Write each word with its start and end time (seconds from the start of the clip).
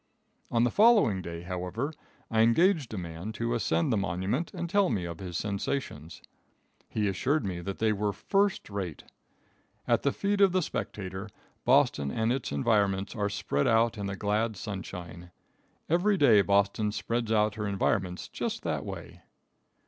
On 0.49 0.63
the 0.63 0.71
following 0.71 1.21
day, 1.21 1.41
however, 1.43 1.93
I 2.31 2.41
engaged 2.41 2.91
a 2.91 2.97
man 2.97 3.31
to 3.33 3.53
ascend 3.53 3.93
the 3.93 3.97
monument 3.97 4.51
and 4.51 4.67
tell 4.67 4.89
me 4.89 5.03
his 5.05 5.37
sensations. 5.37 6.23
He 6.89 7.07
assured 7.07 7.45
me 7.45 7.61
that 7.61 7.77
they 7.77 7.93
were 7.93 8.11
first 8.11 8.71
rate. 8.71 9.03
At 9.87 10.01
the 10.01 10.11
feet 10.11 10.41
of 10.41 10.53
the 10.53 10.63
spectator 10.63 11.29
Boston 11.65 12.09
and 12.09 12.33
its 12.33 12.51
environments 12.51 13.15
are 13.15 13.29
spread 13.29 13.67
out 13.67 13.95
in 13.95 14.07
the 14.07 14.15
glad 14.15 14.57
sunshine. 14.57 15.29
Every 15.87 16.17
day 16.17 16.41
Boston 16.41 16.91
spreads 16.91 17.31
out 17.31 17.53
her 17.53 17.67
environments 17.67 18.27
just 18.27 18.63
that 18.63 18.83
way. 18.83 19.21